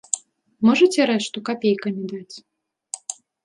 Можаце 0.69 1.01
рэшту 1.11 1.45
капейкамі 1.51 2.03
даць? 2.15 2.35